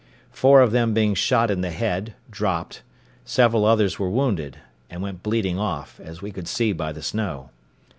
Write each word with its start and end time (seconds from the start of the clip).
Four 0.31 0.61
of 0.61 0.71
them 0.71 0.95
being 0.95 1.13
shot 1.13 1.51
in 1.51 1.61
the 1.61 1.69
head, 1.69 2.15
dropped; 2.31 2.81
several 3.23 3.65
others 3.65 3.99
were 3.99 4.09
wounded, 4.09 4.57
and 4.89 5.03
went 5.03 5.21
bleeding 5.21 5.59
off, 5.59 5.99
as 6.03 6.23
we 6.23 6.31
could 6.31 6.47
see 6.47 6.73
by 6.73 6.91
the 6.91 7.03
snow. 7.03 7.51